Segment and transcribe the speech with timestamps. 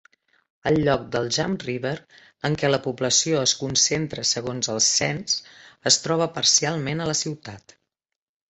[0.69, 1.91] El lloc del Jump River
[2.49, 5.37] en què la població es concentra segons el cens
[5.93, 7.81] es troba parcialment a la ciutat.